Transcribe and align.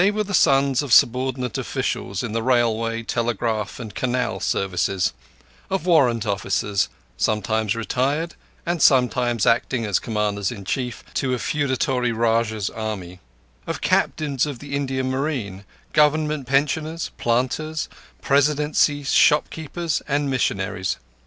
They 0.03 0.09
were 0.09 0.23
sons 0.23 0.81
of 0.81 0.93
subordinate 0.93 1.59
officials 1.59 2.23
in 2.23 2.31
the 2.31 2.41
Railway, 2.41 3.03
Telegraph, 3.03 3.79
and 3.79 3.93
Canal 3.93 4.39
Services; 4.39 5.13
of 5.69 5.85
warrant 5.85 6.25
officers, 6.25 6.89
sometimes 7.17 7.75
retired 7.75 8.33
and 8.65 8.81
sometimes 8.81 9.45
acting 9.45 9.85
as 9.85 9.99
commanders 9.99 10.51
in 10.51 10.65
chief 10.65 11.03
to 11.13 11.35
a 11.35 11.37
feudatory 11.37 12.11
Rajah's 12.11 12.71
army; 12.71 13.19
of 13.67 13.81
captains 13.81 14.47
of 14.47 14.57
the 14.57 14.73
Indian 14.75 15.07
Marine 15.11 15.65
Government 15.93 16.47
pensioners, 16.47 17.11
planters, 17.19 17.87
Presidency 18.23 19.03
shopkeepers, 19.03 20.01
and 20.07 20.31
missionaries. 20.31 20.97